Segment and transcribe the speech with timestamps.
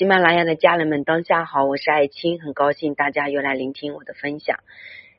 [0.00, 4.60] 喜马拉雅的家人们，当下好，我是爱青，很高兴大家又来聆听我的分享。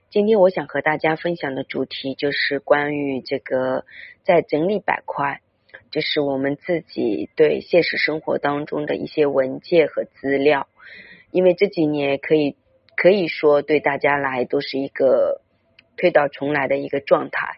[0.09, 3.85] 今天我想和大家分享的主题就是关于这个
[4.23, 5.41] 在整理板块，
[5.91, 10.67] 就是我们自己对现实生活当中的一些文件和资料。
[11.29, 12.55] 因为这几年可以
[12.95, 15.41] 可以说对大家来都是一个
[15.95, 17.57] 推倒重来的一个状态，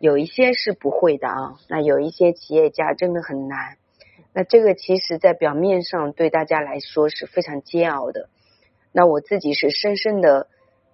[0.00, 3.76] 有一些是不会的啊，那有一些企业家真的很难。
[4.38, 8.28] 那这个其实，在表面上对大家来说是非常煎熬的。
[8.92, 10.48] 那我自己是深深的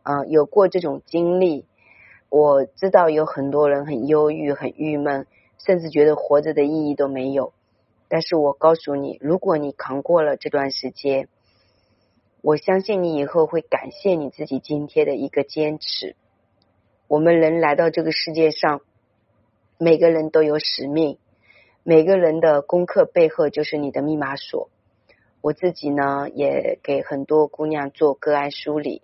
[0.04, 1.66] 啊有过这种经历，
[2.28, 5.26] 我知道有很多人很忧郁、很郁闷，
[5.58, 7.52] 甚至觉得活着的意义都没有。
[8.06, 11.26] 但是我告诉你，如果你扛过了这段时间，
[12.42, 16.14] 我相信你以后会感谢你自己今天的一个坚持。
[17.08, 18.82] 我们人来到这个世界上，
[19.78, 21.18] 每个人都有使命。
[21.84, 24.70] 每个人的功课背后就是你的密码锁。
[25.40, 29.02] 我自己呢，也给很多姑娘做个案梳理，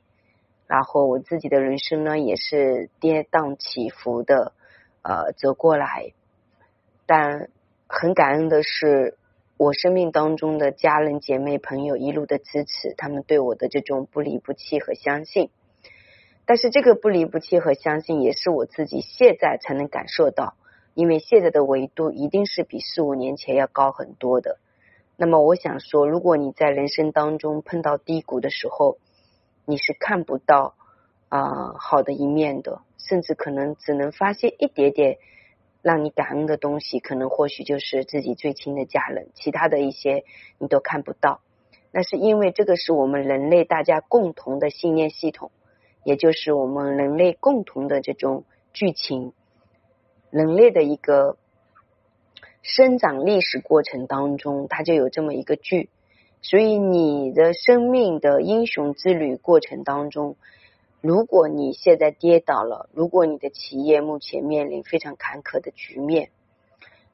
[0.69, 4.53] 然后我自己的人生呢，也是跌宕起伏的
[5.03, 6.13] 呃走过来。
[7.05, 7.51] 但
[7.89, 9.19] 很感恩的是，
[9.57, 15.51] 我生命当中的家人、姐妹、朋友一路的支持，他们对我的这种不离不弃和相信。
[16.47, 20.55] 但是这个不离不弃和相信，也是我自己现在才能感受到。
[20.99, 24.59] 因为现在的维度一定是比四五年前要高很多的。
[25.17, 28.99] 那么我想说，如果你在人生当中碰到低谷的时候，
[29.65, 30.75] 你是看不到
[31.29, 35.19] 啊好的一面的，甚至可能只能发现一点点
[35.83, 40.25] 让你感恩的东西，可能或许就是自己最亲的家人，其他的一些
[40.59, 41.41] 你都看不到。
[41.93, 45.53] 那是因为这个是我们人类大家共同的信念系统，
[46.03, 49.33] 也就是我们人类共同的这种剧情。
[50.31, 51.37] 人类的一个
[52.63, 55.89] 生长历史过程当中，它就有这么一个剧，
[56.43, 60.37] 所以你的生命的英雄之旅过程当中，
[61.01, 66.31] 如果你现在跌倒了，如果你的企业目前面临非常坎坷的局面，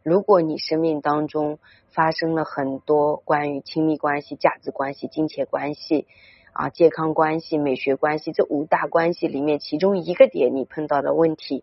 [0.02, 1.58] 如果你生命当中
[1.92, 6.06] 发生了很多关于亲密关系、价值关系、金钱关系
[6.52, 11.62] 啊、健康关系、美学关系这五大关系里面其中一个点你碰到的问题。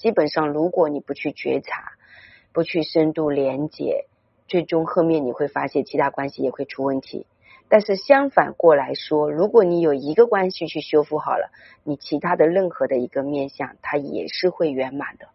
[0.00, 1.92] 基本上，如果你不去觉察，
[2.54, 4.06] 不去深度连接，
[4.48, 7.26] 最终后面你会发现其他关系也会出问题。
[7.68, 11.52] 但是相反过来说，如果你有一个关系去修复好了，
[11.84, 15.28] 你其他的任何的一个面相，它也是会圆满的。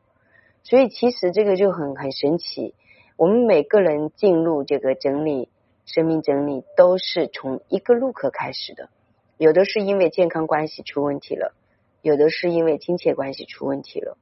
[0.63, 2.73] 所以其实这个就很很神奇。
[3.17, 5.47] 我们每个人进入这个整理
[5.85, 8.89] 生命整理，都是从一个路口开始的。
[9.37, 11.53] 有的是因为健康关系出问题了，
[12.01, 14.17] 有的是因为金钱关系出问题了。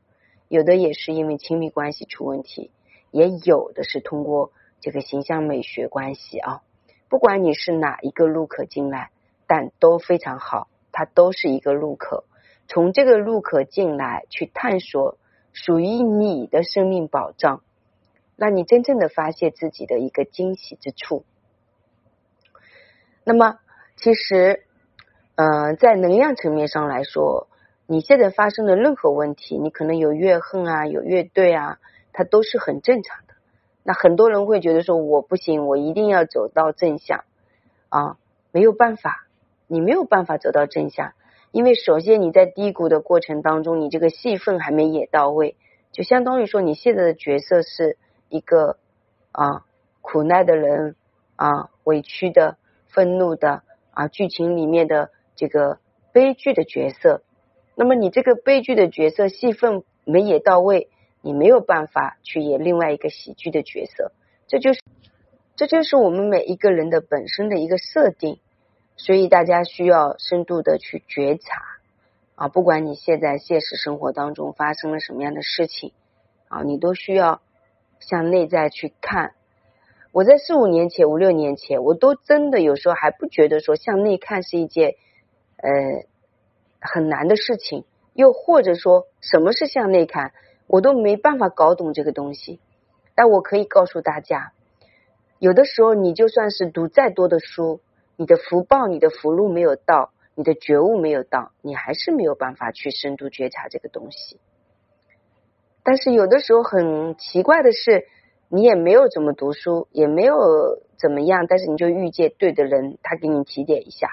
[0.53, 2.69] 有的也是因为亲密关系出问题，
[3.09, 6.61] 也有的是通过这个形象美学关系啊。
[7.09, 9.09] 不管你是哪一个路口进来，
[9.47, 12.25] 但都非常好，它都是一个路口。
[12.67, 15.17] 从这个路口进来，去探索
[15.53, 17.63] 属于你的生命保障，
[18.35, 21.25] 让你真正的发现自己的一个惊喜之处。
[23.23, 23.57] 那么，
[23.95, 24.67] 其实，
[25.33, 27.47] 呃，在能量层面上来说。
[27.85, 31.79] 你现在发生的任何问题，你可能有怨恨啊，有怨怼啊，
[32.13, 33.33] 它都是很正常的。
[33.83, 37.25] 那很多人会觉得说，我不行，我一定要走到正向
[37.89, 38.17] 啊，
[38.51, 39.27] 没有办法，
[39.67, 41.11] 你没有办法走到正向，
[41.51, 45.57] 因为首先你在低谷的过程当中，你这个戏份还没演到位，
[45.91, 47.97] 就相当于说你现在的角色是
[48.29, 48.77] 一个
[49.33, 49.65] 啊
[49.99, 50.95] 苦难的人
[51.35, 52.55] 啊，委屈的、
[52.87, 55.79] 愤怒的啊，剧情里面的这个
[56.13, 57.21] 悲剧的角色。
[57.75, 60.89] 那么你这个悲剧的角色戏份没演到位，
[61.21, 64.11] 你没有办法去演另外一个喜剧的角色，
[64.47, 64.79] 这就是
[65.55, 68.39] 这就是我们每一个人的本身的一个设定，
[68.95, 71.63] 所以大家需要深度的去觉察
[72.35, 75.93] 啊，不管你现在现实生活当中发生了什么样的事情
[76.49, 77.41] 啊，你都需要
[77.99, 79.33] 向内在去看。
[80.11, 84.93] 我在四五年前、五六年前，我都真的有时候还不觉得说向内看是一件
[85.57, 86.05] 呃。
[86.83, 90.33] 很难的事情，又或者说什么是向内看，
[90.67, 92.59] 我都没办法搞懂这个东西。
[93.15, 94.53] 但我可以告诉大家，
[95.39, 97.79] 有的时候你就算是读再多的书，
[98.15, 104.39] 你的福报、你的福禄没有到，你的觉悟没有到，你还是没有办法去深度觉察这个东西。
[105.83, 108.07] 但是有的时候很奇怪的是，
[108.49, 114.07] 你也没有怎么读书，也没有怎么样，但是你就遇见对的人，他给你提点一下。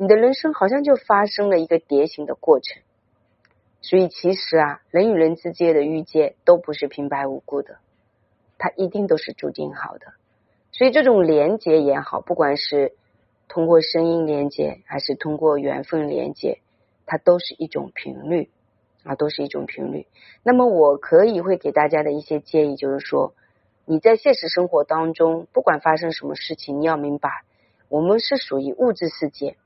[0.00, 2.82] 你的人生好像就发生了一个蝶形的过程，
[3.82, 7.76] 所以其实啊，人与人之间的遇见都不是平白无故的，
[8.56, 10.14] 它一定都是注定好的。
[10.72, 12.94] 所以这种连接也好，不管是
[13.46, 16.60] 通过声音连接，还是通过缘分连接，
[17.04, 18.48] 它都是一种频率
[19.04, 20.06] 啊，都是一种频率。
[20.42, 23.34] 那么我可以会给大家的一些建议，就是说
[23.84, 27.42] 你在现实生活当中，不管发生什么事情，你要明白，
[27.90, 29.56] 我们是属于物质世界，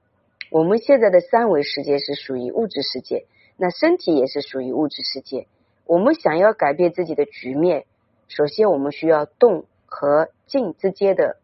[0.55, 5.49] 我们现在的三维世界是属于物质世界，那身体也是属于物质世界。
[5.85, 7.87] 我们想要改变自己的局面，
[8.29, 11.39] 首先我们需要动和静之间的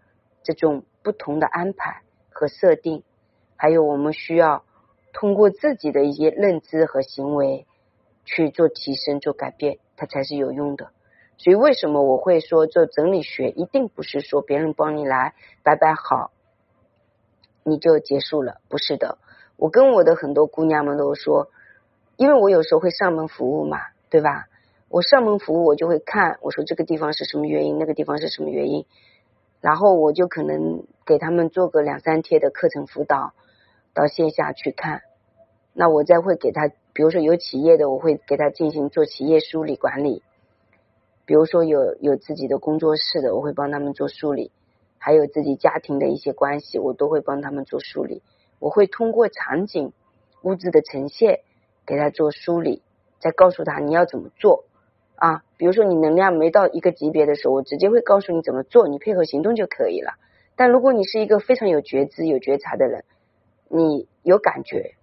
[0.45, 3.03] 这种不同的安排和设定，
[3.57, 4.62] 还有我们需要
[5.12, 7.67] 通过自己的一些认知和行为
[8.25, 10.93] 去做提升、做改变，它才是有用的。
[11.37, 15.35] 所以，为什么我会说做整理学一定不是说别人帮你来
[15.65, 16.31] 摆摆好
[17.62, 18.61] 你就结束了？
[18.69, 19.19] 不是的，
[19.57, 21.51] 我跟我的很多姑娘们都说，
[22.17, 23.79] 因为我有时候会上门服务嘛。
[24.11, 24.49] 对吧？
[24.89, 28.87] 我上门服务，我就会看，我说这个地方是什么原因，那个地方是什么原因，
[29.61, 33.35] 然后我就可能给他们做个两三天的课程辅导，
[33.95, 35.03] 到线下去看。
[35.75, 40.25] 那我再会给他，比如说有企业的，我会给他进行做企业梳理管理；，
[41.25, 44.51] 比如说有有自己的工作室的，我会帮他们做梳理；，
[45.02, 48.23] 还有自己家庭的一些关系，我都会帮他们做梳理。
[48.58, 49.94] 我会通过场景、
[50.43, 51.41] 物质的呈现，
[51.87, 52.82] 给他做梳理。
[53.19, 54.64] 再告诉他你要怎么做
[55.17, 55.43] 啊？
[55.56, 60.12] 比如说你能量没到一个级别的时候，我直接会告诉你怎么做，你配合行动就可以了。
[60.55, 63.05] 但如果你是一个非常有觉知、有觉察的人，
[63.69, 64.97] 你有感觉，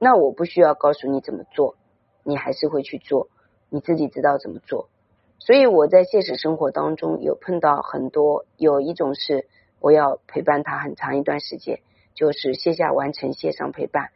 [0.00, 1.76] 那我不需要告诉你怎么做，
[2.24, 3.28] 你还是会去做，
[3.68, 4.88] 你自己知道怎么做。
[5.38, 9.46] 所以我在现实生活当中有碰到很多，有一种是
[9.80, 11.80] 我要陪伴他很长一段时间，
[12.14, 14.10] 就是线下完成，线上陪伴。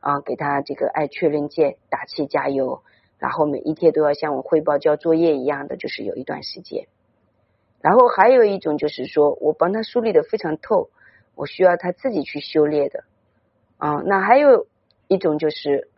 [0.00, 2.82] 啊，给他这个爱确认键，打气加油，
[3.18, 6.86] 然后每一天都要向我汇报交作业一样的，就是有一段时间。
[7.80, 10.90] 然后还有一种就是说我帮他梳理的非常透，
[11.34, 13.02] 我需要他自己去修炼的
[13.76, 14.00] 啊。
[14.06, 14.68] 那还有
[15.08, 15.88] 一种就是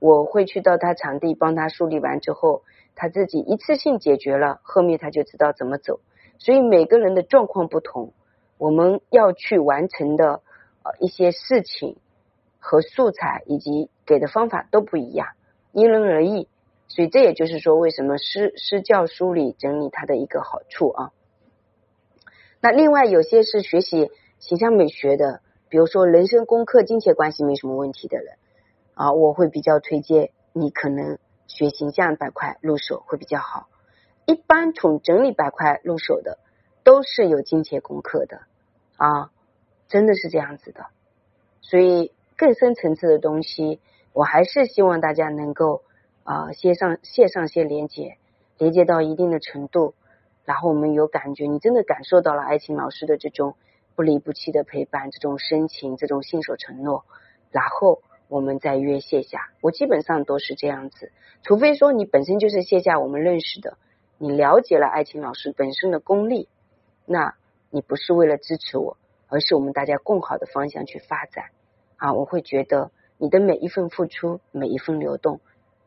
[0.00, 2.64] 我会去到他场地帮他梳理完之后，
[2.96, 6.00] 他自己一次性解决了，后面他就知道怎么走。
[6.38, 8.12] 所以每个人的状况不同，
[8.58, 10.42] 我们要去完成的
[10.82, 11.96] 呃一些事情。
[12.62, 15.28] 和素材以及给的方法都不一样，
[15.72, 16.46] 因人而异，
[16.88, 21.10] 所以这也就是说，为什么施施教梳理整理它的一个好处啊。
[22.60, 24.10] 那另外有些是学习
[24.40, 28.34] 形象美学的，比如说人生功课、金钱关系没什么问题的人
[29.00, 33.68] 啊，我会比较推荐你可能学形象板块入手会比较好。
[34.26, 36.38] 一般从整理板块入手的
[36.84, 38.42] 都是有金钱功课的
[38.96, 39.30] 啊，
[39.88, 40.86] 真的是这样子的，
[41.62, 42.12] 所以。
[42.36, 43.80] 更深层次的东西，
[44.14, 45.82] 我还是希望大家能够
[46.24, 48.16] 啊线上线上先连接，
[48.56, 49.92] 连接到一定的程度，
[50.46, 53.56] 然后我们有感觉，你真的感受到了爱情老师的这种
[53.94, 57.04] 不离不弃的陪伴，这种深情，这种信守承诺，
[57.50, 59.50] 然后我们再约线下。
[59.60, 61.12] 我基本上都是这样子，
[61.42, 63.76] 除非说你本身就是线下我们认识的，
[64.16, 66.48] 你了解了爱情老师本身的功力，
[67.04, 67.34] 那
[67.70, 68.96] 你不是为了支持我，
[69.28, 71.46] 而是我们大家更好的方向去发展。
[71.96, 75.40] 啊，我会觉得你的每一份付出，每一份流动，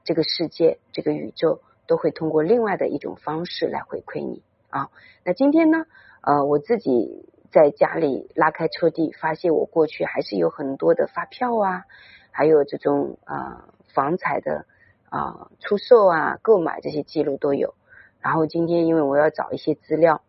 [0.04, 4.90] 这个世界，这个宇宙都会通过另外的一种方式来回馈你啊。
[5.24, 5.86] 那今天呢，
[6.22, 11.86] 呃，我自己在家里拉开抽屉，发现我过去还是有很多的发票啊，
[12.34, 14.66] 还有这种啊房产的
[15.08, 17.76] 啊出售啊、购买这些记录都有。
[18.20, 20.22] 然后今天因为我要找一些资料，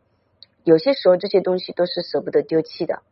[0.63, 3.03] 有些时候这些东西都是舍不得丢弃的。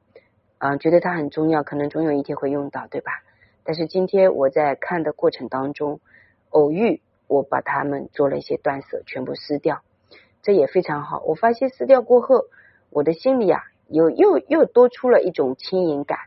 [0.59, 3.11] 啊，觉得它很重要，可能总有一天会用到，对吧？
[3.65, 5.99] 但是今天我在看的过程当中，
[6.51, 9.83] 偶遇我把它们做了一些断舍，全部撕掉，
[10.41, 11.21] 这也非常好。
[11.27, 12.45] 我发现撕掉过后，
[12.91, 16.19] 我的心里啊，有又又多出了一种轻盈感。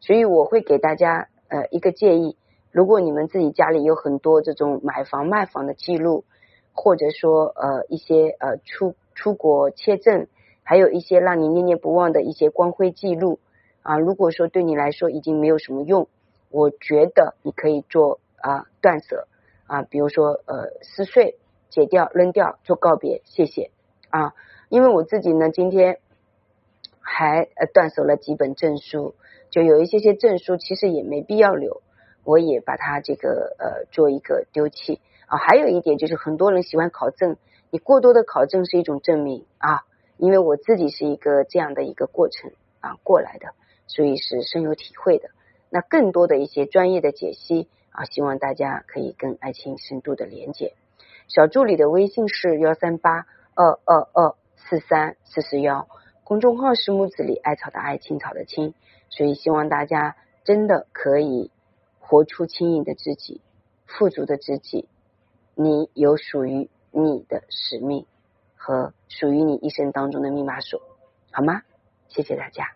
[0.00, 2.36] 所以我会给大家呃一个建议：
[2.70, 6.24] 如果你们自己家里有很多这种买房卖房的记录，
[6.72, 10.26] 或者说呃一些呃出出国签证，
[10.62, 13.38] 还有一些让你念念不忘的一些光辉记录。
[13.82, 16.08] 啊，如果说对你来说已经没有什么用，
[16.50, 19.28] 我觉得你可以做啊断舍
[19.68, 21.38] 啊，比如说呃撕碎、
[21.70, 23.70] 解掉、扔掉、做告别，谢谢
[24.10, 24.34] 啊。
[24.68, 26.00] 因为我自己呢，今天
[27.00, 29.14] 还呃断手了几本证书，
[29.50, 31.82] 就有一些些证书其实也没必要留，
[32.24, 35.38] 我也把它这个呃做一个丢弃啊。
[35.38, 37.36] 还有一点就是很多人喜欢考证，
[37.70, 39.82] 你过多的考证是一种证明啊，
[40.16, 42.50] 因为我自己是一个这样的一个过程
[42.80, 43.48] 啊过来的。
[43.88, 45.28] 所以是深有体会的。
[45.70, 50.74] 那更多的一些专业的解析啊，希望大家可以跟爱情深度的连接。
[51.28, 55.86] 小助理的微信是幺三八二二二四三四四幺，
[56.24, 58.74] 公众号是木子李，艾草的艾，青草的青，
[59.08, 61.50] 所以希望大家真的可以
[61.98, 63.40] 活出轻盈的自己，
[63.86, 64.88] 富足的自己。
[65.54, 68.04] 你有属于你的使命
[68.54, 70.82] 和属于你一生当中的密码锁，
[71.30, 71.62] 好吗？
[72.08, 72.72] 谢谢大家。